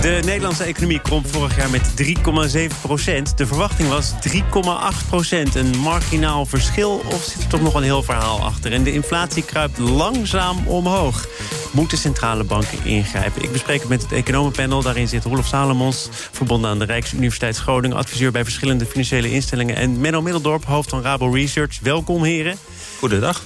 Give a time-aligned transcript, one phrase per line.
[0.00, 3.38] De Nederlandse economie kromp vorig jaar met 3,7 procent.
[3.38, 5.54] De verwachting was 3,8 procent.
[5.54, 8.72] Een marginaal verschil of zit er toch nog een heel verhaal achter?
[8.72, 11.28] En de inflatie kruipt langzaam omhoog.
[11.72, 13.42] Moeten centrale banken ingrijpen?
[13.42, 14.82] Ik bespreek het met het economenpanel.
[14.82, 17.96] Daarin zit Rolf Salomons, verbonden aan de Rijksuniversiteit Groningen...
[17.96, 19.76] adviseur bij verschillende financiële instellingen.
[19.76, 21.80] En Menno Middeldorp, hoofd van Rabo Research.
[21.80, 22.56] Welkom, heren.
[22.98, 23.44] Goedendag.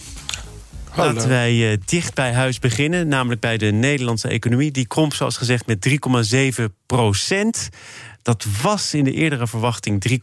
[0.97, 4.71] Laten wij uh, dicht bij huis beginnen, namelijk bij de Nederlandse economie.
[4.71, 5.89] Die kromp, zoals gezegd, met
[6.59, 7.69] 3,7 procent.
[8.23, 10.19] Dat was in de eerdere verwachting 3,8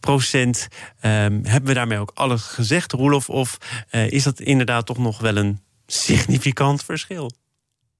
[0.00, 0.68] procent.
[1.00, 1.00] Um,
[1.44, 3.28] hebben we daarmee ook alles gezegd, Roelof?
[3.28, 3.58] Of
[3.90, 7.30] uh, is dat inderdaad toch nog wel een significant verschil?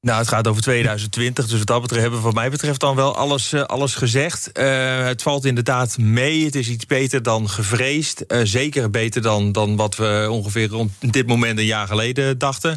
[0.05, 2.97] Nou, het gaat over 2020, dus wat dat betreft hebben we wat mij betreft dan
[2.97, 4.51] wel alles, uh, alles gezegd.
[4.53, 8.25] Uh, het valt inderdaad mee, het is iets beter dan gevreesd.
[8.29, 12.77] Uh, zeker beter dan, dan wat we ongeveer rond dit moment een jaar geleden dachten.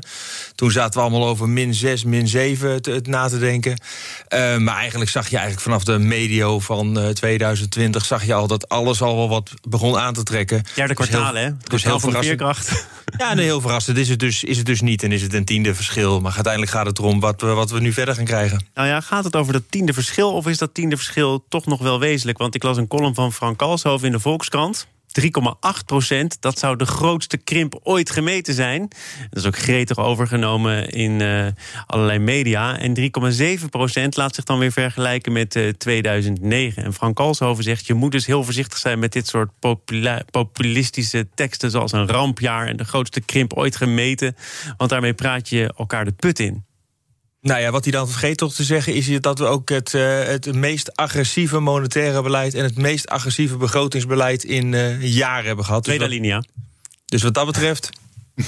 [0.56, 3.82] Toen zaten we allemaal over min 6, min 7 het, het na te denken.
[4.58, 8.06] maar eigenlijk zag je eigenlijk vanaf de medio van 2020...
[8.06, 10.64] zag je al dat alles al wel wat begon aan te trekken.
[10.76, 11.50] Ja, de kwartaal, dus hè?
[11.50, 12.86] De dus heel veerkracht.
[13.18, 15.46] Ja, nee, heel verrassend is het, dus, is het dus niet en is het een
[15.46, 16.22] tiende verschil.
[16.22, 18.66] Maar uiteindelijk gaat het erom wat we, wat we nu verder gaan krijgen.
[18.74, 21.80] Nou ja, gaat het over dat tiende verschil of is dat tiende verschil toch nog
[21.80, 22.38] wel wezenlijk?
[22.38, 24.88] Want ik las een column van Frank Kalshoven in de Volkskrant.
[25.22, 28.88] 3,8 procent, dat zou de grootste krimp ooit gemeten zijn.
[29.30, 31.48] Dat is ook gretig overgenomen in uh,
[31.86, 32.80] allerlei media.
[32.80, 33.00] En
[33.62, 36.84] 3,7 procent laat zich dan weer vergelijken met uh, 2009.
[36.84, 39.00] En Frank Kalshoven zegt, je moet dus heel voorzichtig zijn...
[39.00, 39.52] met dit soort
[40.32, 42.68] populistische teksten zoals een rampjaar...
[42.68, 44.36] en de grootste krimp ooit gemeten.
[44.78, 46.67] Want daarmee praat je elkaar de put in.
[47.48, 50.24] Nou ja, wat hij dan vergeet toch te zeggen is dat we ook het, uh,
[50.24, 55.84] het meest agressieve monetaire beleid en het meest agressieve begrotingsbeleid in uh, jaren hebben gehad.
[55.84, 56.44] Tweede dus linia.
[57.06, 57.90] Dus wat dat betreft.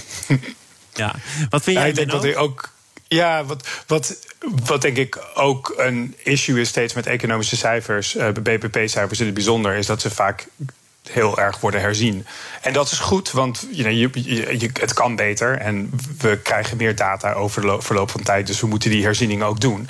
[0.94, 1.16] ja,
[1.50, 1.86] wat vind jij?
[1.86, 2.72] Ja, ik denk dat hij ook.
[3.08, 4.18] Ja, wat, wat,
[4.66, 9.34] wat denk ik ook een issue is steeds met economische cijfers, uh, BBP-cijfers in het
[9.34, 10.48] bijzonder, is dat ze vaak
[11.12, 12.26] heel erg worden herzien.
[12.62, 15.58] En dat is goed, want je, het kan beter.
[15.58, 18.48] En we krijgen meer data over de verloop van tijd.
[18.48, 19.90] Dus we moeten die herzieningen ook doen.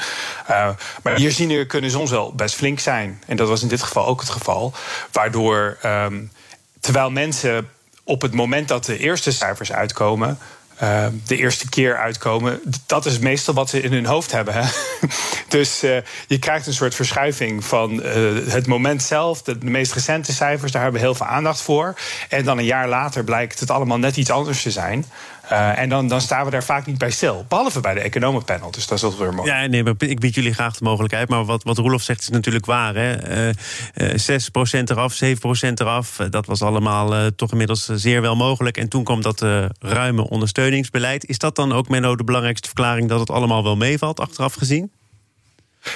[0.49, 0.69] Uh,
[1.03, 3.21] maar die herzieningen kunnen soms wel best flink zijn.
[3.25, 4.73] En dat was in dit geval ook het geval.
[5.11, 6.31] Waardoor, um,
[6.79, 7.69] terwijl mensen
[8.03, 10.37] op het moment dat de eerste cijfers uitkomen
[10.83, 12.61] uh, de eerste keer uitkomen.
[12.85, 14.53] Dat is meestal wat ze in hun hoofd hebben.
[14.53, 14.69] Hè?
[15.57, 15.97] dus uh,
[16.27, 18.03] je krijgt een soort verschuiving van uh,
[18.47, 19.41] het moment zelf.
[19.41, 21.95] De, de, meest recente cijfers, daar hebben we heel veel aandacht voor.
[22.29, 25.05] En dan een jaar later blijkt het allemaal net iets anders te zijn.
[25.51, 27.45] Uh, en dan, dan staan we daar vaak niet bij stil.
[27.47, 28.71] Behalve bij de economenpanel.
[28.71, 29.49] Dus dat is wel weer mooi.
[29.49, 31.29] Ja, nee, maar ik bied jullie graag de mogelijkheid.
[31.29, 32.95] Maar wat, wat Roelof zegt is natuurlijk waar.
[32.95, 33.47] Hè?
[33.47, 33.53] Uh,
[33.95, 34.39] uh,
[34.79, 35.27] 6% eraf, 7%
[35.73, 36.15] eraf.
[36.29, 38.77] Dat was allemaal toch inmiddels zeer wel mogelijk.
[38.77, 39.41] En toen kwam dat
[39.79, 41.25] ruime ondersteuningsbeleid.
[41.25, 43.09] Is dat dan ook, Menno, de belangrijkste verklaring...
[43.09, 44.91] dat het allemaal wel meevalt, achteraf gezien?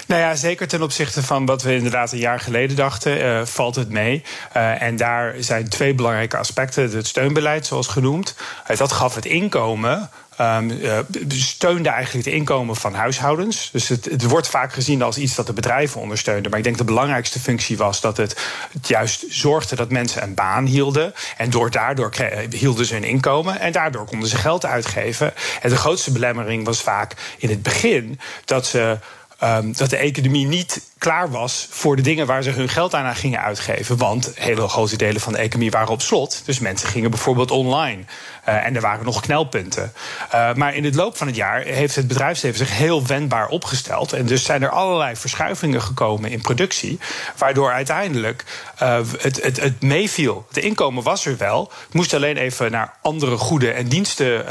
[0.08, 3.76] Nou ja, zeker ten opzichte van wat we inderdaad een jaar geleden dachten, uh, valt
[3.76, 4.24] het mee.
[4.58, 6.92] Uh, en daar zijn twee belangrijke aspecten.
[6.92, 8.36] Het steunbeleid, zoals genoemd.
[8.72, 10.10] Uh, dat gaf het inkomen.
[10.42, 10.80] Um,
[11.28, 13.70] steunde eigenlijk het inkomen van huishoudens.
[13.72, 16.50] Dus het, het, wordt vaak gezien als iets dat de bedrijven ondersteunde.
[16.50, 20.34] Maar ik denk de belangrijkste functie was dat het, het juist zorgde dat mensen een
[20.34, 21.14] baan hielden.
[21.38, 22.14] En door, daardoor
[22.50, 23.60] hielden ze hun inkomen.
[23.60, 25.34] En daardoor konden ze geld uitgeven.
[25.62, 28.98] En de grootste belemmering was vaak in het begin dat ze.
[29.44, 33.16] Um, dat de economie niet klaar was voor de dingen waar ze hun geld aan
[33.16, 33.98] gingen uitgeven.
[33.98, 36.42] Want hele grote delen van de economie waren op slot.
[36.46, 38.04] Dus mensen gingen bijvoorbeeld online.
[38.50, 39.94] Uh, en er waren nog knelpunten.
[40.34, 44.14] Uh, maar in het loop van het jaar heeft het bedrijfsleven zich heel wendbaar opgesteld.
[44.14, 47.00] En dus zijn er allerlei verschuivingen gekomen in productie.
[47.38, 48.44] Waardoor uiteindelijk
[48.82, 50.46] uh, het, het, het meeviel.
[50.48, 51.72] Het inkomen was er wel.
[51.86, 54.46] Het moest alleen even naar andere goeden en diensten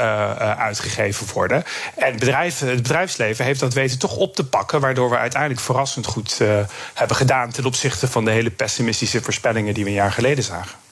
[0.57, 1.63] uitgegeven worden.
[1.95, 4.81] En het bedrijfsleven heeft dat weten toch op te pakken.
[4.83, 6.59] Waardoor we uiteindelijk verrassend goed uh,
[6.93, 10.82] hebben gedaan ten opzichte van de hele pessimistische voorspellingen die we een jaar geleden zagen.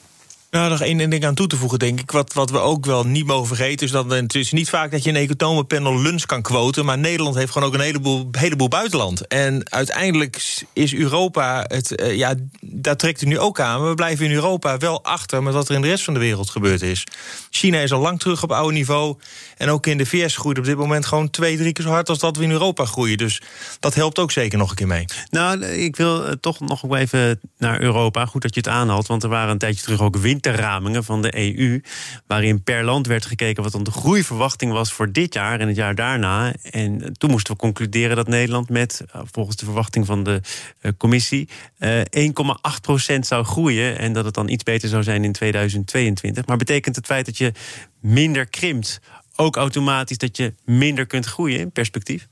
[0.52, 2.10] Nou, nog één ding aan toe te voegen, denk ik.
[2.10, 5.04] Wat, wat we ook wel niet mogen vergeten, is dat het is niet vaak dat
[5.04, 6.84] je een economenpanel lunch kan quoten.
[6.84, 9.26] Maar Nederland heeft gewoon ook een heleboel, heleboel buitenland.
[9.26, 12.00] En uiteindelijk is Europa het.
[12.00, 13.80] Uh, ja, daar trekt het nu ook aan.
[13.80, 16.20] Maar we blijven in Europa wel achter met wat er in de rest van de
[16.20, 17.06] wereld gebeurd is.
[17.50, 19.16] China is al lang terug op oude niveau.
[19.56, 22.08] En ook in de VS groeit op dit moment gewoon twee, drie keer zo hard
[22.08, 23.18] als dat we in Europa groeien.
[23.18, 23.42] Dus
[23.80, 25.04] dat helpt ook zeker nog een keer mee.
[25.30, 28.26] Nou, ik wil toch nog even naar Europa.
[28.26, 31.22] Goed dat je het aanhaalt, want er waren een tijdje terug ook wind winterramingen van
[31.22, 31.80] de EU.
[32.26, 35.76] Waarin per land werd gekeken wat dan de groeiverwachting was voor dit jaar en het
[35.76, 36.52] jaar daarna.
[36.70, 40.40] En toen moesten we concluderen dat Nederland met, eh, volgens de verwachting van de
[40.80, 41.48] uh, commissie,
[41.78, 43.98] uh, 1,8% zou groeien.
[43.98, 46.46] En dat het dan iets beter zou zijn in 2022.
[46.46, 47.52] Maar betekent het feit dat je
[48.00, 49.00] minder krimpt
[49.36, 52.28] ook automatisch dat je minder kunt groeien in perspectief?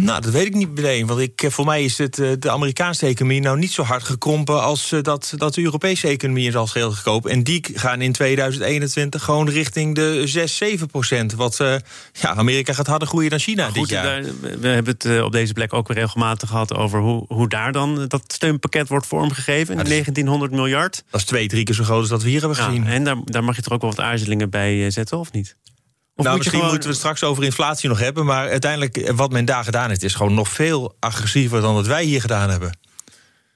[0.00, 1.06] Nou, dat weet ik niet meteen.
[1.06, 4.02] Want ik, eh, voor mij is het, eh, de Amerikaanse economie nou niet zo hard
[4.02, 7.30] gekrompen als eh, dat, dat de Europese economie is als geheel gekomen.
[7.30, 11.34] En die gaan in 2021 gewoon richting de 6, 7 procent.
[11.34, 11.56] Wat
[12.12, 14.22] ja, Amerika gaat harder groeien dan China dit jaar.
[14.22, 17.72] Daar, we hebben het op deze plek ook weer regelmatig gehad over hoe, hoe daar
[17.72, 19.76] dan dat steunpakket wordt vormgegeven.
[19.76, 21.04] Ja, 1900 miljard.
[21.10, 22.86] Dat is twee, drie keer zo groot als dat we hier hebben gezien.
[22.86, 25.56] En daar, daar mag je toch ook wel wat aarzelingen bij zetten, of niet?
[26.16, 26.74] Of nou, misschien gewoon...
[26.74, 28.24] moeten we het straks over inflatie nog hebben.
[28.24, 31.86] Maar uiteindelijk, eh, wat men daar gedaan heeft, is gewoon nog veel agressiever dan wat
[31.86, 32.78] wij hier gedaan hebben.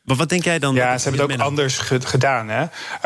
[0.03, 0.75] Maar wat denk jij dan?
[0.75, 2.49] Ja, ze hebben het ook anders gedaan.
[2.49, 2.65] Hè?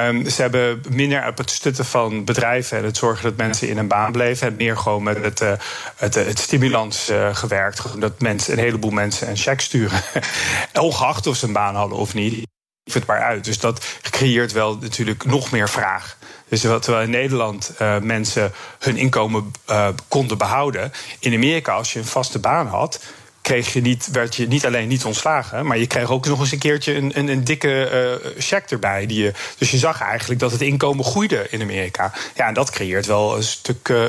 [0.09, 3.79] Um, ze hebben minder op het stutten van bedrijven en het zorgen dat mensen in
[3.79, 4.47] een baan bleven.
[4.47, 5.53] En meer gewoon met het, uh,
[5.97, 8.01] het, het, stimulans uh, gewerkt.
[8.01, 10.01] Dat mensen, een heleboel mensen een cheque sturen.
[10.81, 12.47] Ongeacht of ze een baan hadden of niet.
[12.93, 13.45] Het maar uit.
[13.45, 16.17] Dus dat creëert wel natuurlijk nog meer vraag.
[16.49, 21.99] Dus terwijl in Nederland uh, mensen hun inkomen uh, konden behouden, in Amerika, als je
[21.99, 23.01] een vaste baan had,
[23.45, 26.53] kreeg je niet, werd je niet alleen niet ontslagen, maar je kreeg ook nog eens
[26.53, 29.07] een keertje een, een, dikke uh, check erbij.
[29.07, 32.13] Die je, dus je zag eigenlijk dat het inkomen groeide in Amerika.
[32.35, 34.09] Ja, en dat creëert wel een stuk uh,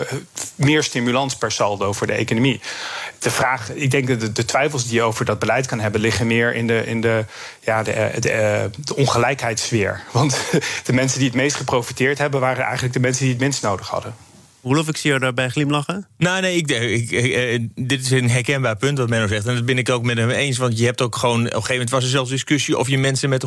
[0.56, 2.62] meer stimulans per saldo voor de economie.
[3.20, 6.02] De vraag, ik denk dat de, de, twijfels die je over dat beleid kan hebben,
[6.02, 7.26] liggen meer in de, in de,
[7.60, 10.04] ja, de, eh, de, de ongelijkheidssfeer.
[10.12, 10.38] Want
[10.86, 13.88] de mensen die het meest geprofiteerd hebben, waren eigenlijk de mensen die het minst nodig
[13.88, 14.25] hadden.
[14.66, 16.08] Roelof, ik zie jou daarbij glimlachen.
[16.18, 19.46] Nou, nee, ik, ik, eh, dit is een herkenbaar punt wat Menno zegt.
[19.46, 20.58] En dat ben ik ook met hem eens.
[20.58, 21.40] Want je hebt ook gewoon.
[21.40, 23.46] Op een gegeven moment was er zelfs discussie of je mensen met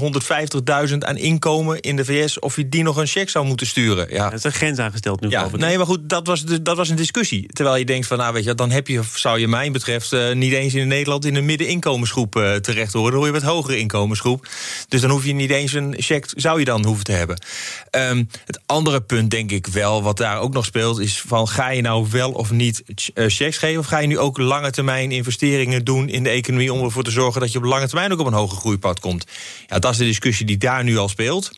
[0.90, 2.38] 150.000 aan inkomen in de VS.
[2.38, 4.06] of je die nog een cheque zou moeten sturen.
[4.10, 4.26] Ja.
[4.26, 5.28] Er is een grens aangesteld nu.
[5.28, 7.46] Ja, nee, maar goed, dat was, de, dat was een discussie.
[7.52, 10.32] Terwijl je denkt van, nou weet je, dan heb je, zou je, mij betreft, uh,
[10.32, 13.10] niet eens in Nederland in een middeninkomensgroep uh, terecht horen.
[13.10, 14.48] Dan hoor je wat hogere inkomensgroep.
[14.88, 17.42] Dus dan hoef je niet eens een cheque, zou je dan hoeven te hebben.
[17.90, 21.70] Um, het andere punt, denk ik wel, wat daar ook nog speelt, is van ga
[21.70, 23.78] je nou wel of niet uh, checks geven?
[23.78, 27.10] Of ga je nu ook lange termijn investeringen doen in de economie om ervoor te
[27.10, 29.26] zorgen dat je op lange termijn ook op een hoger groeipad komt?
[29.66, 31.50] Ja, dat is de discussie die daar nu al speelt.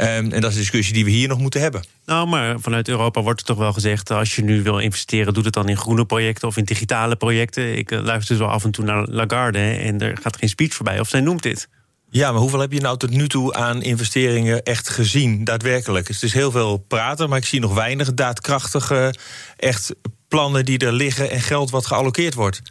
[0.00, 1.84] Um, en dat is de discussie die we hier nog moeten hebben.
[2.06, 5.44] Nou, maar vanuit Europa wordt er toch wel gezegd: als je nu wil investeren, doe
[5.44, 7.76] het dan in groene projecten of in digitale projecten.
[7.76, 11.00] Ik uh, luister zo af en toe naar Lagarde en er gaat geen speech voorbij
[11.00, 11.68] of zij noemt dit.
[12.08, 16.08] Ja, maar hoeveel heb je nou tot nu toe aan investeringen echt gezien, daadwerkelijk?
[16.08, 19.14] Het is heel veel praten, maar ik zie nog weinig daadkrachtige,
[19.56, 19.94] echt
[20.28, 22.62] plannen die er liggen en geld wat gealloceerd wordt.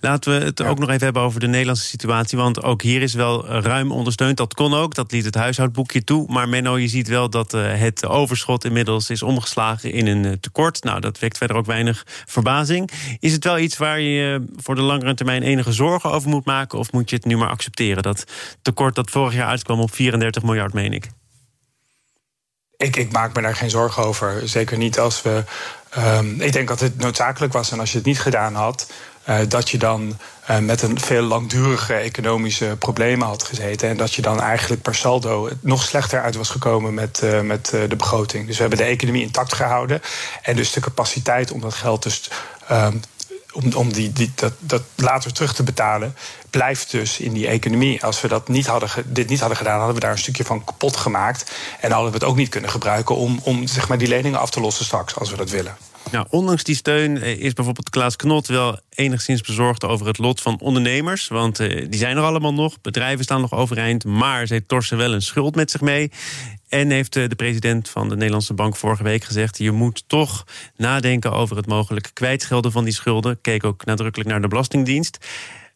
[0.00, 2.38] Laten we het ook nog even hebben over de Nederlandse situatie.
[2.38, 4.36] Want ook hier is wel ruim ondersteund.
[4.36, 6.32] Dat kon ook, dat liet het huishoudboekje toe.
[6.32, 10.32] Maar Menno, je ziet wel dat eh, het overschot inmiddels is omgeslagen in een eh,
[10.32, 10.82] tekort.
[10.82, 12.90] Nou, dat wekt verder ook weinig verbazing.
[13.18, 16.78] Is het wel iets waar je voor de langere termijn enige zorgen over moet maken?
[16.78, 18.02] Of moet je het nu maar accepteren?
[18.02, 18.24] Dat
[18.62, 21.08] tekort dat vorig jaar uitkwam op 34 miljard, meen ik.
[22.76, 24.48] Ik, ik maak me daar geen zorgen over.
[24.48, 25.44] Zeker niet als we.
[25.98, 27.70] Um, ik denk dat het noodzakelijk was.
[27.70, 28.92] En als je het niet gedaan had,
[29.48, 30.18] dat je dan
[30.50, 33.88] uh, met een veel langdurige economische problemen had gezeten.
[33.88, 37.66] En dat je dan eigenlijk per saldo nog slechter uit was gekomen met, uh, met
[37.88, 38.46] de begroting.
[38.46, 40.02] Dus we hebben de economie intact gehouden.
[40.42, 42.30] En dus de capaciteit om dat geld dus.
[42.70, 43.00] Um,
[43.52, 46.16] om, om die, die, dat, dat later terug te betalen,
[46.50, 48.04] blijft dus in die economie.
[48.04, 50.64] Als we dat niet hadden, dit niet hadden gedaan, hadden we daar een stukje van
[50.64, 51.50] kapot gemaakt.
[51.80, 54.50] En hadden we het ook niet kunnen gebruiken om, om zeg maar, die leningen af
[54.50, 55.76] te lossen straks, als we dat willen.
[56.12, 60.40] Nou, ondanks die steun eh, is bijvoorbeeld Klaas Knot wel enigszins bezorgd over het lot
[60.40, 61.28] van ondernemers.
[61.28, 65.12] Want uh, die zijn er allemaal nog, bedrijven staan nog overeind, maar ze torsen wel
[65.12, 66.10] een schuld met zich mee.
[66.68, 70.44] En heeft uh, de president van de Nederlandse Bank vorige week gezegd: je moet toch
[70.76, 73.40] nadenken over het mogelijke kwijtschelden van die schulden.
[73.40, 75.26] Keek ook nadrukkelijk naar de Belastingdienst.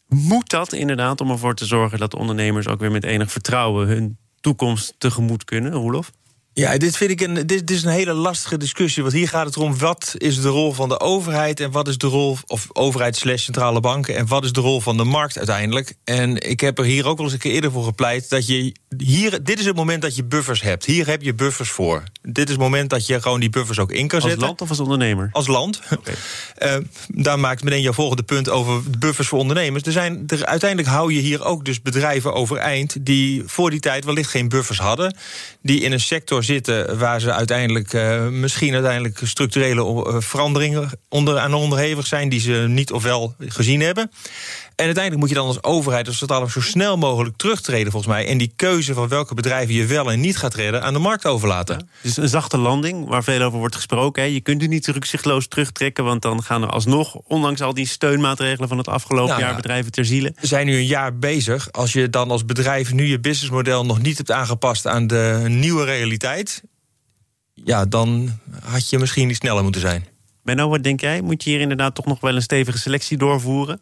[0.07, 4.17] Moet dat inderdaad om ervoor te zorgen dat ondernemers ook weer met enig vertrouwen hun
[4.41, 6.11] toekomst tegemoet kunnen, Roelof?
[6.57, 9.03] Ja, dit vind ik een, dit, dit, is een hele lastige discussie.
[9.03, 11.97] Want hier gaat het erom: wat is de rol van de overheid en wat is
[11.97, 15.37] de rol, of overheid slash centrale banken, en wat is de rol van de markt
[15.37, 15.93] uiteindelijk?
[16.03, 18.75] En ik heb er hier ook wel eens een keer eerder voor gepleit dat je
[18.97, 20.85] hier, dit is het moment dat je buffers hebt.
[20.85, 22.03] Hier heb je buffers voor.
[22.21, 24.39] Dit is het moment dat je gewoon die buffers ook in kan zetten.
[24.39, 25.29] Als land of als ondernemer?
[25.31, 25.81] Als land.
[25.91, 26.15] Okay.
[26.57, 29.83] Uh, eh, daar maakt meteen jouw volgende punt over buffers voor ondernemers.
[29.83, 34.05] Er zijn, er, uiteindelijk hou je hier ook dus bedrijven overeind die voor die tijd
[34.05, 35.15] wellicht geen buffers hadden,
[35.61, 41.37] die in een sector zitten waar ze uiteindelijk uh, misschien uiteindelijk structurele eh, veranderingen onder,
[41.37, 44.11] aan onderhevig zijn die ze niet of wel gezien hebben.
[44.77, 48.27] En uiteindelijk moet je dan als overheid als totaal zo snel mogelijk terugtreden, volgens mij.
[48.27, 51.25] En die keuze van welke bedrijven je wel en niet gaat redden aan de markt
[51.25, 51.89] overlaten.
[52.01, 54.23] Dus een zachte landing, waar veel over wordt gesproken.
[54.23, 54.29] Hè.
[54.29, 58.67] Je kunt u niet rukzichtloos terugtrekken, want dan gaan er alsnog, ondanks al die steunmaatregelen
[58.67, 59.55] van het afgelopen Nou, jaar, ja.
[59.55, 60.33] bedrijven ter ziele.
[60.39, 61.71] We zijn nu een jaar bezig.
[61.71, 65.83] Als je dan als bedrijf nu je businessmodel nog niet hebt aangepast aan de nieuwe
[65.83, 66.63] realiteit.
[67.53, 70.07] Ja, dan had je misschien niet sneller moeten zijn.
[70.43, 71.21] Benno, wat denk jij?
[71.21, 73.81] Moet je hier inderdaad toch nog wel een stevige selectie doorvoeren?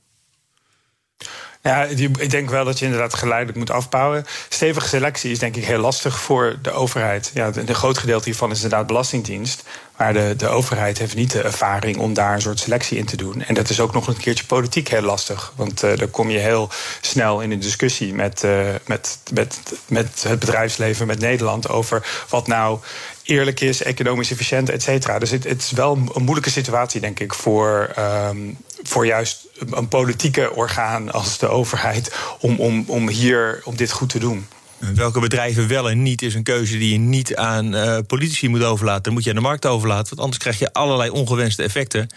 [1.62, 4.26] Ja, ik denk wel dat je inderdaad geleidelijk moet afbouwen.
[4.50, 7.32] Stevige selectie is denk ik heel lastig voor de overheid.
[7.34, 9.64] Ja, een groot gedeelte hiervan is inderdaad belastingdienst.
[9.98, 13.18] Maar de, de overheid heeft niet de ervaring om daar een soort selectie in te
[13.18, 13.42] doen.
[13.42, 15.54] En dat is ook nog een keertje politiek heel lastig.
[15.56, 16.70] Want eh dan kom je heel
[17.02, 21.70] snel in een discussie met, eh, met, met, met het bedrijfsleven, met Nederland...
[21.70, 22.80] over wat nou
[23.24, 25.20] eerlijk is, economisch efficiënt, et cetera.
[25.20, 28.38] Dus het, het is wel een moeilijke situatie, denk ik, voor, ehm,
[28.84, 32.16] voor juist een politieke orgaan als de overheid...
[32.40, 34.48] om, om, om hier om dit goed te doen.
[34.94, 38.64] Welke bedrijven wel en niet is een keuze die je niet aan eh, politici moet
[38.64, 39.04] overlaten.
[39.04, 42.08] Dat moet je aan de markt overlaten, want anders krijg je allerlei ongewenste effecten.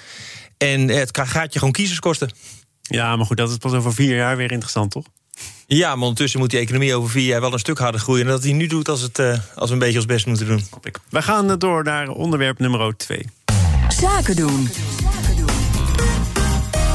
[0.58, 2.30] En het ka- gaat je gewoon kiezers kosten.
[2.82, 5.04] Ja, maar goed, dat is pas over vier jaar weer interessant, toch?
[5.66, 8.24] Ja, maar ondertussen moet die economie over vier jaar wel een stuk harder groeien...
[8.24, 10.46] dan dat hij nu doet als, het, eh, als we een beetje ons best moeten
[10.46, 10.66] doen.
[11.10, 13.26] We gaan eh, door naar onderwerp nummer twee.
[13.88, 14.68] Zaken doen.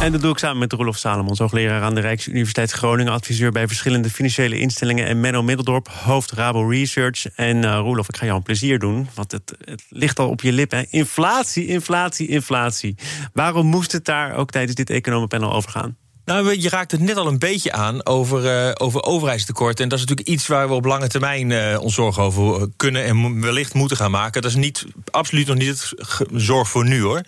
[0.04, 3.68] En dat doe ik samen met Roelof Salomons, hoogleraar aan de Rijksuniversiteit Groningen, adviseur bij
[3.68, 5.06] verschillende financiële instellingen.
[5.06, 7.26] En Menno Middeldorp, hoofd Rabo Research.
[7.36, 10.42] En eh Roelof, ik ga jou een plezier doen, want het, het ligt al op
[10.42, 10.92] je lippen.
[10.92, 12.96] Inflatie, inflatie, inflatie.
[13.34, 15.98] Waarom moest het daar ook tijdens dit economenpanel over gaan?
[16.26, 19.80] Nou, je raakt het net al een beetje aan over, eh, over overheidstekort.
[19.80, 23.06] En dat is natuurlijk iets waar we op lange termijn eh, ons zorgen over kunnen
[23.06, 24.42] en wellicht moeten gaan maken.
[24.42, 25.94] Dat is niet, absoluut nog niet
[26.34, 27.22] zorg voor nu hoor.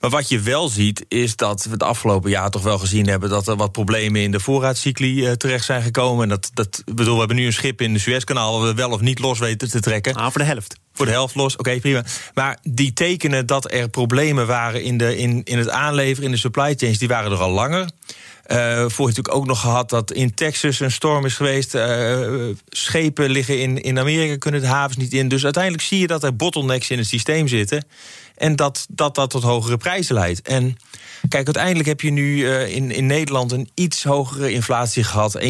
[0.00, 3.30] Maar wat je wel ziet, is dat we het afgelopen jaar toch wel gezien hebben
[3.30, 6.22] dat er wat problemen in de voorraadcycli eh, terecht zijn gekomen.
[6.22, 8.90] En dat, dat bedoel, we hebben nu een schip in de Suezkanaal, waar we wel
[8.90, 10.14] of niet los weten te trekken.
[10.14, 10.78] Ah, voor de helft.
[11.00, 12.04] Voor de helft los, oké, prima.
[12.34, 16.36] Maar die tekenen dat er problemen waren in, de, in, in het aanleveren, in de
[16.36, 17.88] supply chains, die waren er al langer.
[18.50, 21.74] Voor je natuurlijk ook nog gehad dat in Texas een storm is geweest.
[21.74, 22.28] eh,
[22.68, 25.28] schepen liggen in, in Amerika, kunnen de havens niet in.
[25.28, 27.84] Dus uiteindelijk zie je dat er bottlenecks in het systeem zitten.
[28.36, 30.42] En dat dat, dat tot hogere prijzen leidt.
[30.42, 30.76] En
[31.28, 35.40] kijk, uiteindelijk heb je nu eh, in, in Nederland een iets hogere inflatie gehad.
[35.40, 35.48] 1,8%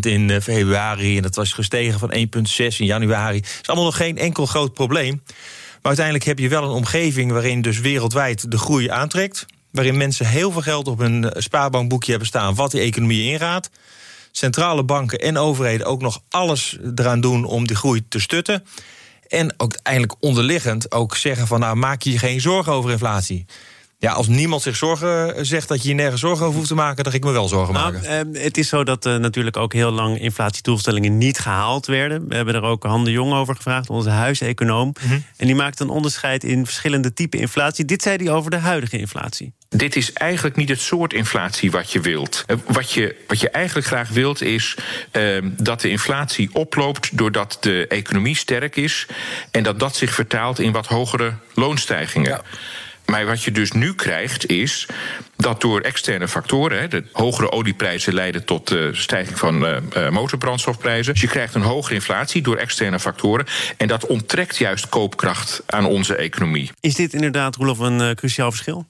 [0.00, 1.16] in februari.
[1.16, 2.22] En dat was gestegen van 1,6
[2.56, 3.38] in januari.
[3.38, 5.22] is allemaal nog geen enkel groot probleem.
[5.26, 9.46] Maar uiteindelijk heb je wel een omgeving waarin dus wereldwijd de groei aantrekt.
[9.70, 13.70] Waarin mensen heel veel geld op hun eh, spaarbankboekje hebben staan, wat die economie inraadt.
[14.30, 18.64] Centrale banken en overheden ook nog alles eraan doen om die groei te stutten.
[19.28, 23.46] En ook uiteindelijk onderliggend ook zeggen van nou maak je geen zorgen over inflatie.
[23.98, 26.74] Ja, als niemand zich zorgen eh, zegt dat je je nergens zorgen over hoeft te
[26.74, 28.34] maken, dan ga ik me wel zorgen Nou, maken.
[28.34, 32.28] eh, het is zo dat eh, natuurlijk ook heel lang inflatiedoelstellingen niet gehaald werden.
[32.28, 34.92] We hebben er ook Han de Jong over gevraagd, onze huiseconoom.
[35.36, 37.84] En die maakt een onderscheid in verschillende typen inflatie.
[37.84, 39.54] Dit zei hij over de huidige inflatie.
[39.68, 42.44] Dit is eigenlijk niet het soort inflatie wat je wilt.
[42.46, 44.76] Eh, Wat je, wat je eigenlijk graag wilt is
[45.10, 49.06] eh, dat de inflatie oploopt doordat de economie sterk is
[49.50, 52.40] en dat dat zich vertaalt in wat hogere loonstijgingen.
[53.06, 54.86] Maar wat je dus nu krijgt is
[55.36, 61.12] dat door externe factoren, de hogere olieprijzen leiden tot de stijging van eh, eh, motorbrandstofprijzen.
[61.12, 63.46] Dus je krijgt een hogere inflatie door externe factoren.
[63.76, 66.70] En dat onttrekt juist koopkracht aan onze economie.
[66.80, 68.86] Is dit inderdaad, Roelof, een eh, cruciaal verschil?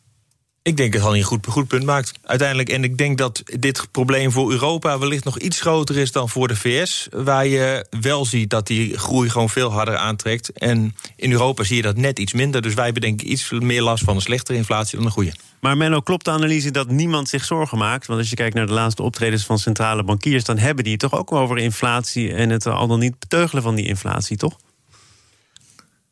[0.67, 2.13] Ik denk dat hij een goed, goed punt maakt.
[2.23, 6.29] Uiteindelijk, en ik denk dat dit probleem voor Europa wellicht nog iets groter is dan
[6.29, 7.09] voor de VS.
[7.11, 10.53] Waar je wel ziet dat die groei gewoon veel harder aantrekt.
[10.53, 12.63] En in Europa zie je dat net iets minder.
[12.63, 15.35] Dus wij hebben denk ik iets meer last van een slechtere inflatie dan een goede.
[15.61, 18.07] Maar Menno, klopt de analyse dat niemand zich zorgen maakt?
[18.07, 20.45] Want als je kijkt naar de laatste optredens van centrale bankiers...
[20.45, 22.33] dan hebben die het toch ook over inflatie...
[22.33, 24.57] en het al dan niet beteugelen van die inflatie, toch?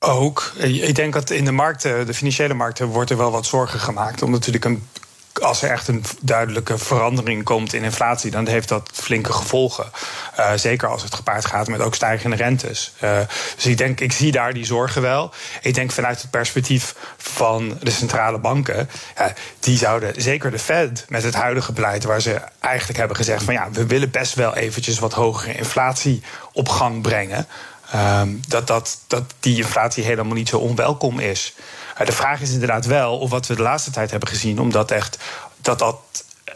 [0.06, 0.52] Ook.
[0.58, 4.22] Ik denk dat in de markten, de financiële markten, wordt er wel wat zorgen gemaakt.
[4.22, 4.80] Omdat natuurlijk
[5.42, 9.90] als er echt een duidelijke verandering komt in inflatie, dan heeft dat flinke gevolgen.
[10.38, 12.92] Uh, zeker als het gepaard gaat met ook stijgende rentes.
[13.04, 13.18] Uh,
[13.54, 15.32] dus ik denk, ik zie daar die zorgen wel.
[15.62, 18.90] Ik denk vanuit het perspectief van de centrale banken,
[19.60, 23.54] die zouden, zeker de Fed, met het huidige beleid, waar ze eigenlijk hebben gezegd van
[23.54, 27.46] ja, we willen best wel eventjes wat hogere inflatie op gang brengen.
[27.94, 31.54] Um, dat, dat, dat die inflatie helemaal niet zo onwelkom is.
[32.00, 34.90] Uh, de vraag is inderdaad wel, of wat we de laatste tijd hebben gezien, omdat
[34.90, 35.18] echt
[35.60, 35.96] dat dat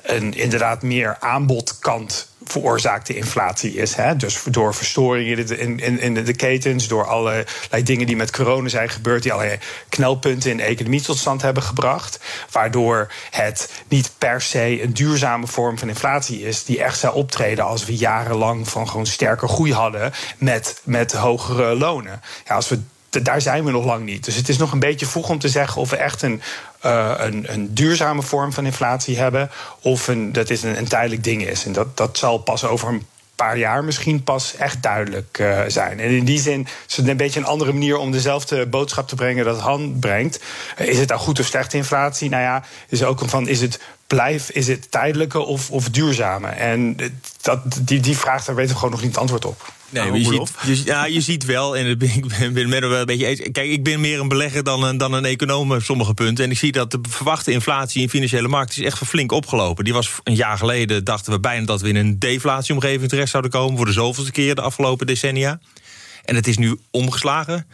[0.02, 3.94] een inderdaad meer aanbodkant veroorzaakte inflatie is.
[3.94, 4.16] Hè?
[4.16, 8.88] Dus door verstoringen in, in, in de ketens, door allerlei dingen die met corona zijn
[8.88, 12.18] gebeurd, die allerlei knelpunten in de economie tot stand hebben gebracht.
[12.50, 17.64] Waardoor het niet per se een duurzame vorm van inflatie is, die echt zou optreden
[17.64, 22.20] als we jarenlang van gewoon sterke groei hadden met, met hogere lonen.
[22.44, 22.80] Ja, als we
[23.22, 24.24] daar zijn we nog lang niet.
[24.24, 26.42] Dus het is nog een beetje vroeg om te zeggen of we echt een,
[26.86, 29.50] uh, een, een, duurzame vorm van inflatie hebben.
[29.80, 31.64] Of een, dat dit een, een tijdelijk ding is.
[31.64, 36.00] En dat, dat zal pas over een paar jaar misschien pas echt duidelijk uh, zijn.
[36.00, 39.14] En in die zin is het een beetje een andere manier om dezelfde boodschap te
[39.14, 40.40] brengen dat Han brengt.
[40.80, 42.28] Uh, is het nou goed of slechte inflatie?
[42.28, 46.48] Nou ja, is ook van is het blijf, is het tijdelijke of, of duurzame?
[46.48, 46.96] En
[47.40, 49.72] dat, die, die vraag, daar weten we gewoon nog niet het antwoord op.
[49.90, 52.92] Nee, maar je, ziet, je, ja, je ziet wel, en ik ben, ben met wel
[52.92, 53.40] een beetje eens.
[53.52, 56.44] Kijk, ik ben meer een belegger dan een, dan een econoom op sommige punten.
[56.44, 59.84] En ik zie dat de verwachte inflatie in financiële markt is echt flink opgelopen.
[59.84, 63.50] Die was een jaar geleden, dachten we bijna dat we in een deflatieomgeving terecht zouden
[63.50, 63.76] komen.
[63.76, 65.60] Voor de zoveelste keer de afgelopen decennia.
[66.24, 67.66] En het is nu omgeslagen.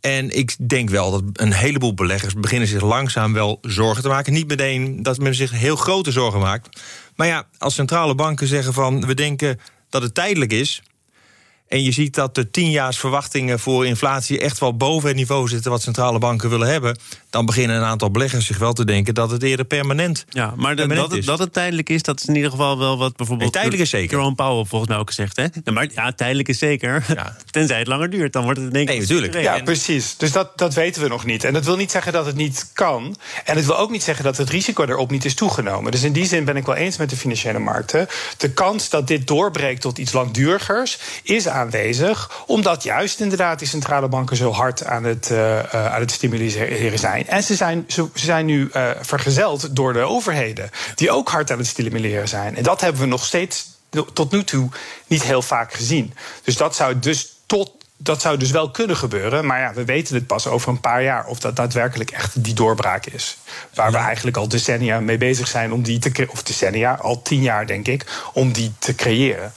[0.00, 4.32] En ik denk wel dat een heleboel beleggers beginnen zich langzaam wel zorgen te maken.
[4.32, 6.80] Niet meteen dat men zich heel grote zorgen maakt.
[7.16, 10.82] Maar ja, als centrale banken zeggen van we denken dat het tijdelijk is
[11.70, 15.82] en je ziet dat de tienjaarsverwachtingen voor inflatie echt wel boven het niveau zitten wat
[15.82, 16.98] centrale banken willen hebben.
[17.30, 20.76] Dan beginnen een aantal beleggers zich wel te denken dat het eerder permanent Ja, maar
[20.76, 23.52] dat, het, dat het tijdelijk is, dat is in ieder geval wel wat bijvoorbeeld.
[23.52, 24.16] Nee, tijdelijk is zeker.
[24.16, 25.36] Jerome Powell volgens mij ook gezegd.
[25.36, 25.46] Hè?
[25.64, 27.04] Ja, maar ja, tijdelijk is zeker.
[27.14, 27.36] Ja.
[27.50, 28.94] Tenzij het langer duurt, dan wordt het in één keer.
[28.94, 29.42] Nee, natuurlijk.
[29.42, 30.16] Ja, precies.
[30.16, 31.44] Dus dat, dat weten we nog niet.
[31.44, 33.16] En dat wil niet zeggen dat het niet kan.
[33.44, 35.92] En het wil ook niet zeggen dat het risico erop niet is toegenomen.
[35.92, 38.08] Dus in die zin ben ik wel eens met de financiële markten.
[38.36, 44.08] De kans dat dit doorbreekt tot iets langdurigers is aanwezig omdat juist inderdaad die centrale
[44.08, 47.19] banken zo hard aan het, uh, aan het stimuleren zijn.
[47.26, 51.58] En ze zijn, ze, zijn nu uh, vergezeld door de overheden, die ook hard aan
[51.58, 52.56] het stimuleren zijn.
[52.56, 53.66] En dat hebben we nog steeds
[54.12, 54.68] tot nu toe
[55.06, 56.14] niet heel vaak gezien.
[56.44, 57.70] Dus dat zou dus tot
[58.02, 59.46] dat zou dus wel kunnen gebeuren.
[59.46, 62.54] Maar ja, we weten het pas over een paar jaar of dat daadwerkelijk echt die
[62.54, 63.36] doorbraak is.
[63.74, 67.42] Waar we eigenlijk al decennia mee bezig zijn om die te Of decennia, al tien
[67.42, 69.52] jaar denk ik, om die te creëren.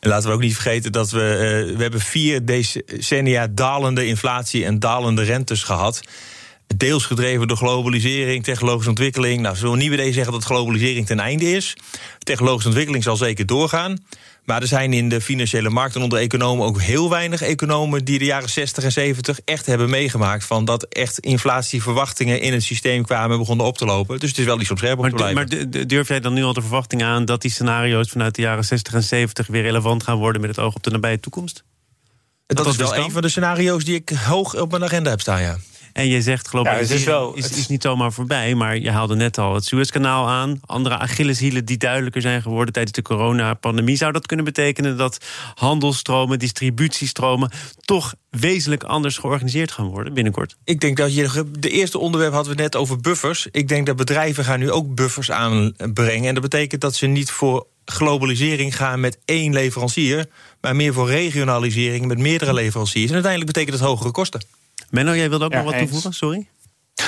[0.00, 4.64] En laten we ook niet vergeten dat we, uh, we hebben vier decennia dalende inflatie
[4.64, 6.00] en dalende rentes gehad.
[6.76, 9.40] Deels gedreven door globalisering, technologische ontwikkeling.
[9.40, 11.76] Nou, zullen we niet meteen zeggen dat globalisering ten einde is.
[12.18, 13.98] Technologische ontwikkeling zal zeker doorgaan.
[14.44, 18.24] Maar er zijn in de financiële markten onder economen ook heel weinig economen die de
[18.24, 20.44] jaren 60 en 70 echt hebben meegemaakt.
[20.44, 24.18] Van dat echt inflatieverwachtingen in het systeem kwamen en begonnen op te lopen.
[24.18, 25.70] Dus het is wel iets scherp om maar, te blijven.
[25.70, 28.64] Maar durf jij dan nu al de verwachting aan dat die scenario's vanuit de jaren
[28.64, 31.64] 60 en 70 weer relevant gaan worden met het oog op de nabije toekomst?
[32.46, 35.20] Dat, dat is wel een van de scenario's die ik hoog op mijn agenda heb
[35.20, 35.58] staan, ja.
[36.00, 38.54] En je zegt globalisering ja, is, wel, is, is, niet zomaar voorbij.
[38.54, 40.60] Maar je haalde net al het Suezkanaal aan.
[40.66, 43.96] Andere Achilleshielen die duidelijker zijn geworden tijdens de coronapandemie.
[43.96, 45.18] Zou dat kunnen betekenen dat
[45.54, 47.50] handelstromen, distributiestromen...
[47.80, 50.56] toch wezenlijk anders georganiseerd gaan worden binnenkort?
[50.64, 51.50] Ik denk dat je...
[51.58, 53.48] De eerste onderwerp hadden we net over buffers.
[53.50, 56.28] Ik denk dat bedrijven gaan nu ook buffers aanbrengen.
[56.28, 60.26] En dat betekent dat ze niet voor globalisering gaan met één leverancier...
[60.60, 63.08] maar meer voor regionalisering met meerdere leveranciers.
[63.08, 64.58] En uiteindelijk betekent dat hogere kosten.
[64.90, 66.12] Menno, jij wilde ook nog wat toevoegen?
[66.12, 66.46] Sorry.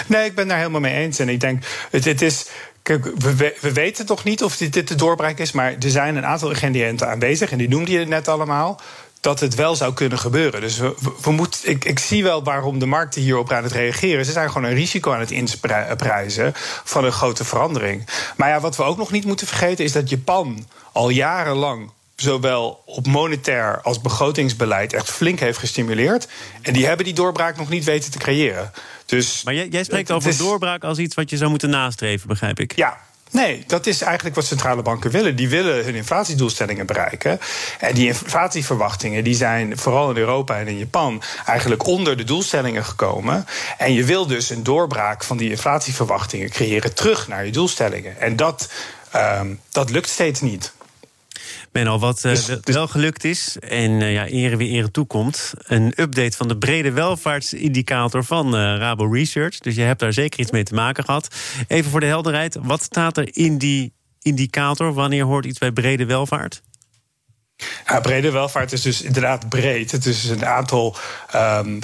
[0.06, 1.18] Nee, ik ben daar helemaal mee eens.
[1.18, 2.46] En ik denk, het, het is.
[2.82, 6.16] Kijk, we, we weten toch niet of dit, dit de doorbraak is, maar er zijn
[6.16, 7.50] een aantal ingrediënten aanwezig.
[7.50, 8.80] En die noemde je net allemaal
[9.20, 10.60] dat het wel zou kunnen gebeuren.
[10.60, 14.24] Dus we, we, moeten, ik, ik zie wel waarom de markten hierop aan het reageren.
[14.24, 16.52] Ze zijn gewoon een risico aan het inprijzen
[16.84, 18.06] van een grote verandering.
[18.36, 21.90] Maar ja, wat we ook nog niet moeten vergeten is dat Japan al jarenlang
[22.22, 26.28] zowel op monetair als begrotingsbeleid echt flink heeft gestimuleerd.
[26.62, 28.72] En die hebben die doorbraak nog niet weten te creëren.
[29.06, 32.60] Dus maar jij, jij spreekt over doorbraak als iets wat je zou moeten nastreven, begrijp
[32.60, 32.76] ik?
[32.76, 32.98] Ja,
[33.32, 35.36] Nee, dat is eigenlijk wat centrale banken willen.
[35.36, 37.40] Die willen hun inflatiedoelstellingen bereiken.
[37.78, 42.84] En die inflatieverwachtingen die zijn vooral in Europa en in Japan eigenlijk onder de doelstellingen
[42.84, 43.46] gekomen.
[43.78, 48.20] En je wil dus een doorbraak van die inflatieverwachtingen creëren terug naar je doelstellingen.
[48.20, 48.68] En dat,
[49.16, 50.72] um, dat lukt steeds niet.
[51.72, 52.74] Menno, wat uh, dus, dus...
[52.74, 55.52] wel gelukt is, en uh, ja, ere wie ere toekomt...
[55.56, 59.58] een update van de brede welvaartsindicator van uh, Rabo Research.
[59.58, 61.34] Dus je hebt daar zeker iets mee te maken gehad.
[61.66, 64.92] Even voor de helderheid, wat staat er in die indicator?
[64.92, 66.62] Wanneer hoort iets bij brede welvaart?
[67.86, 69.90] Ja, brede welvaart is dus inderdaad breed.
[69.90, 70.96] Het is een aantal
[71.34, 71.78] um,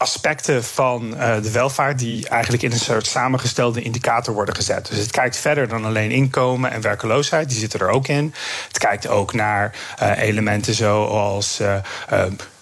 [0.00, 4.86] aspecten van uh, de welvaart die eigenlijk in een soort samengestelde indicator worden gezet.
[4.86, 8.34] Dus het kijkt verder dan alleen inkomen en werkeloosheid, die zitten er ook in.
[8.68, 11.74] Het kijkt ook naar uh, elementen zoals uh,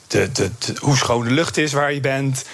[0.06, 2.44] de, de, de, hoe schoon de lucht is waar je bent.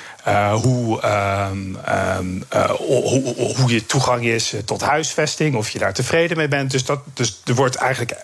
[0.52, 1.04] hoe,
[1.50, 1.78] um,
[2.18, 2.44] um,
[2.76, 6.70] hoe, hoe je toegang is tot huisvesting, of je daar tevreden mee bent.
[6.70, 8.14] Dus, dat, dus er wordt eigenlijk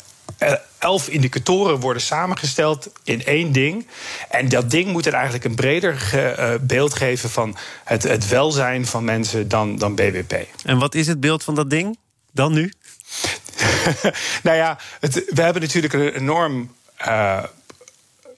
[0.78, 3.86] elf indicatoren worden samengesteld in één ding.
[4.30, 8.86] En dat ding moet er eigenlijk een breder uh, beeld geven van het, het welzijn
[8.86, 10.34] van mensen dan, dan BBP.
[10.64, 11.98] En wat is het beeld van dat ding
[12.32, 12.72] dan nu?
[14.42, 16.74] nou ja, het, we hebben natuurlijk een enorm.
[17.06, 17.42] Uh,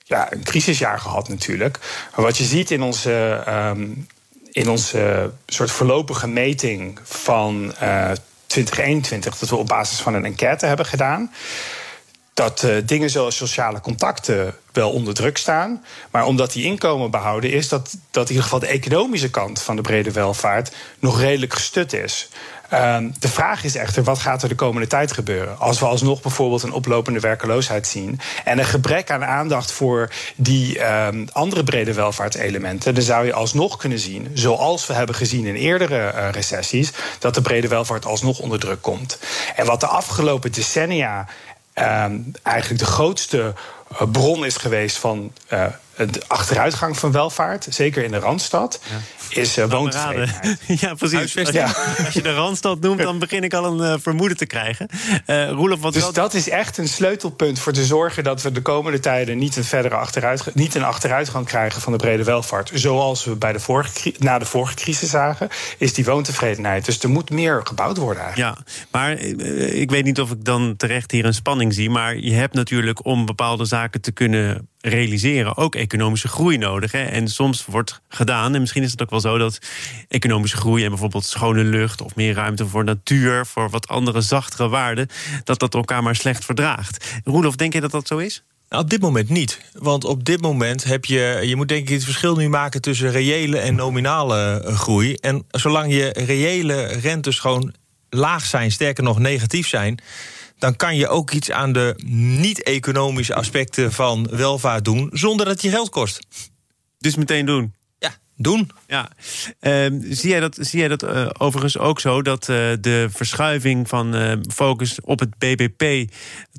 [0.05, 1.79] ja, een crisisjaar gehad natuurlijk.
[2.17, 4.09] Maar wat je ziet in onze, um,
[4.51, 8.11] in onze soort voorlopige meting van uh,
[8.47, 11.33] 2021, dat we op basis van een enquête hebben gedaan.
[12.43, 15.85] Dat uh, dingen zoals sociale contacten wel onder druk staan.
[16.11, 19.77] Maar omdat die inkomen behouden is, dat, dat in ieder geval de economische kant van
[19.77, 22.29] de brede welvaart nog redelijk gestut is.
[22.69, 25.59] Ehm, de vraag is echter, wat gaat er de komende tijd gebeuren?
[25.59, 28.21] Als we alsnog bijvoorbeeld een oplopende werkeloosheid zien...
[28.45, 32.95] en een gebrek aan aandacht voor die um, andere brede welvaartselementen...
[32.95, 36.93] dan zou je alsnog kunnen zien, zoals we hebben gezien in eerdere uh, recessies...
[37.19, 39.19] dat de brede welvaart alsnog onder druk komt.
[39.57, 41.27] En wat de afgelopen decennia
[42.43, 43.55] eigenlijk de grootste
[43.93, 48.81] uh, bron is geweest van uh, de achteruitgang van welvaart, zeker in de Randstad.
[49.37, 49.67] Is uh,
[50.67, 51.39] ja, precies.
[51.39, 51.75] Als, ja.
[52.05, 54.89] als, je de Randstad noemt, dan begin ik al een uh, vermoeden te krijgen.
[55.27, 58.63] Uh, Roelof, wat dus dat is echt een sleutelpunt voor te zorgen dat we de
[58.63, 62.71] komende tijden niet een verdere achteruitgang, niet een achteruitgang krijgen van de brede welvaart.
[62.75, 66.85] Zoals we bij de vorige, na de vorige crisis zagen, is die woontevredenheid.
[66.85, 68.59] Dus er moet meer gebouwd worden eigenlijk.
[68.59, 69.19] Ja, maar
[69.73, 71.91] ik weet niet of ik dan terecht hier een spanning zie.
[71.91, 76.93] Maar je hebt natuurlijk om bepaalde zaken te kunnen realiseren ook economische groei nodig.
[76.93, 77.03] Hè?
[77.03, 79.59] En soms wordt gedaan, en misschien is het ook wel zo dat
[80.09, 84.69] economische groei en bijvoorbeeld schone lucht of meer ruimte voor natuur, voor wat andere zachtere
[84.69, 85.09] waarden,
[85.45, 87.21] dat dat elkaar maar slecht verdraagt.
[87.25, 88.43] Roelof, denk je dat dat zo is?
[88.69, 89.61] Nou, op dit moment niet.
[89.73, 91.41] Want op dit moment heb je.
[91.43, 95.15] Je moet denk ik het verschil nu maken tussen reële en nominale eh, groei.
[95.15, 97.75] En zolang je reële rentes gewoon
[98.11, 99.99] laag zijn, sterker nog negatief zijn
[100.63, 105.71] dan kan je ook iets aan de niet-economische aspecten van welvaart doen zonder dat je
[105.71, 106.27] geld kost.
[106.99, 107.75] Dus meteen doen.
[107.99, 108.71] Ja, doen.
[108.87, 109.11] Ja.
[109.61, 113.89] Uh, zie jij dat, zie jij dat uh, overigens ook zo dat uh, de verschuiving
[113.89, 116.13] van uh, focus op het BBP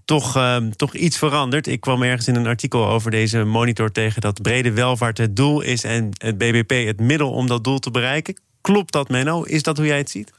[0.06, 1.68] toch, ehm, toch iets verandert?
[1.68, 5.62] Ik kwam ergens in een artikel over deze monitor tegen dat brede welvaart het doel
[5.62, 8.42] is en het BBP het middel om dat doel te bereiken.
[8.62, 9.44] Klopt dat, Menno?
[9.44, 10.32] Is dat hoe jij het ziet?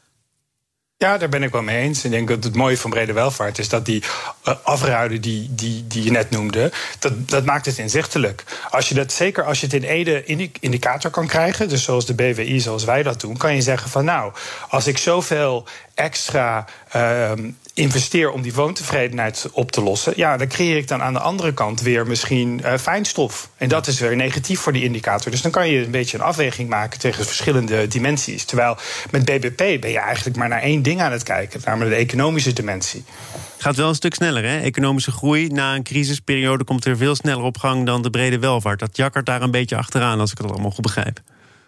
[0.96, 2.04] Ja, daar ben ik wel mee eens.
[2.04, 4.02] Ik denk dat het mooie van brede welvaart is dat die
[4.48, 8.44] uh, afruiden die, die, die je net noemde, dat, dat maakt het inzichtelijk.
[8.70, 10.24] Als je dat, zeker als je het in ede
[10.60, 14.04] indicator kan krijgen, dus zoals de BWI, zoals wij dat doen, kan je zeggen van
[14.04, 14.32] nou,
[14.68, 16.64] als ik zoveel extra
[16.96, 17.32] uh,
[17.74, 21.54] investeer om die woontevredenheid op te lossen, ja, dan creëer ik dan aan de andere
[21.54, 23.48] kant weer misschien uh, fijnstof.
[23.56, 25.30] En dat is weer negatief voor die indicator.
[25.30, 28.44] Dus dan kan je een beetje een afweging maken tegen verschillende dimensies.
[28.44, 28.76] Terwijl
[29.10, 32.52] met BBP ben je eigenlijk maar naar één ding aan het kijken, namelijk de economische
[32.52, 33.04] dimensie.
[33.58, 34.60] Gaat wel een stuk sneller, hè?
[34.60, 38.78] Economische groei na een crisisperiode komt er veel sneller op gang dan de brede welvaart.
[38.78, 41.20] Dat jakkert daar een beetje achteraan, als ik het allemaal goed begrijp.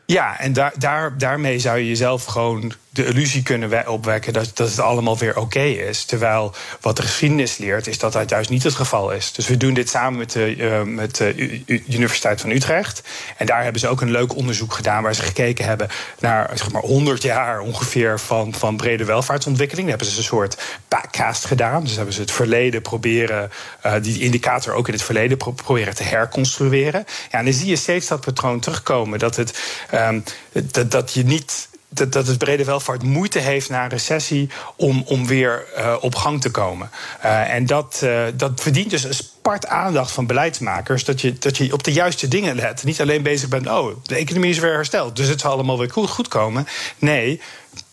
[0.07, 4.69] Ja, en daar, daar, daarmee zou je jezelf gewoon de illusie kunnen opwekken dat, dat
[4.69, 6.05] het allemaal weer oké is.
[6.05, 9.33] Terwijl wat de geschiedenis leert, is dat dat juist niet het geval is.
[9.33, 11.25] Dus we doen dit samen met de, uh, met
[11.67, 13.03] Universiteit van Utrecht.
[13.37, 16.73] En daar hebben ze ook een leuk onderzoek gedaan waar ze gekeken hebben naar zeg
[16.73, 19.89] maar 100 jaar ongeveer van, van brede welvaartsontwikkeling.
[19.89, 21.85] Daar hebben ze een soort backcast gedaan.
[21.85, 23.51] Dus hebben ze het verleden proberen,
[23.87, 27.05] uh, die indicator ook in het verleden pro proberen te herconstrueren.
[27.31, 29.19] Ja, en dan zie je steeds dat patroon terugkomen.
[29.19, 29.61] Dat, het,
[29.95, 34.49] um, dat, dat je niet dat, dat het brede welvaart moeite heeft na een recessie
[34.77, 36.91] om, om weer uh, op gang te komen.
[37.25, 41.05] Uh, en dat, uh, dat verdient dus een spart aandacht van beleidsmakers.
[41.05, 42.85] Dat je, dat je op de juiste dingen let.
[42.85, 45.91] Niet alleen bezig bent, oh, de economie is weer hersteld, dus het zal allemaal weer
[45.91, 46.67] goed, goed komen.
[46.99, 47.41] Nee,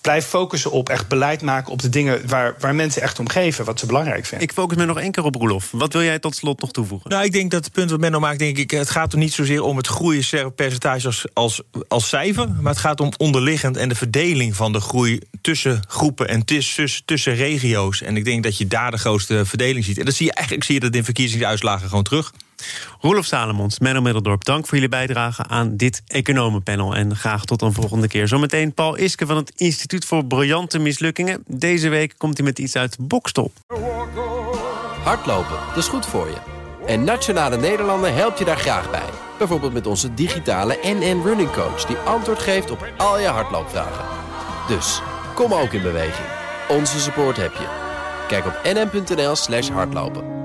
[0.03, 3.65] blijf focussen op echt beleid maken op de dingen waar, waar mensen echt om geven,
[3.65, 4.47] wat ze belangrijk vinden.
[4.47, 5.71] Ik focus me nog één keer op Roelof.
[5.71, 7.09] Wat wil jij tot slot nog toevoegen?
[7.09, 9.33] Nou, ik denk dat het punt wat Menno maakt, denk ik, het gaat er niet
[9.33, 13.95] zozeer om het groeipercentage als, als, als cijfer, maar het gaat om onderliggend en de
[13.95, 18.01] verdeling van de groei tussen groepen en tussen, tussen regio's.
[18.01, 19.97] En ik denk dat je daar de grootste verdeling ziet.
[19.97, 22.31] En dat zie je eigenlijk zie je dat in verkiezingsuitslagen gewoon terug.
[22.99, 26.95] Roelof Salomons, Menno Middeldorp, dank voor jullie bijdrage aan dit economenpanel.
[26.95, 28.27] En graag tot een volgende keer.
[28.27, 31.43] Zometeen Paul Iske van het Instituut voor Briljante Mislukkingen.
[31.47, 33.51] Deze week komt hij met iets uit Bokstol.
[35.03, 36.37] Hardlopen, dat is goed voor je.
[36.85, 39.09] En Nationale Nederlanden helpt je daar graag bij.
[39.37, 41.85] Bijvoorbeeld met onze digitale NN Running Coach...
[41.85, 44.05] die antwoord geeft op al je hardloopvragen.
[44.67, 45.01] Dus,
[45.35, 46.27] kom ook in beweging.
[46.69, 47.67] Onze support heb je.
[48.27, 50.42] Kijk op nn.nl slash hardlopen.